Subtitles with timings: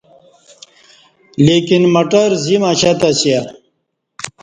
[1.45, 3.41] لیکن مٹر زیم اشہ تسیا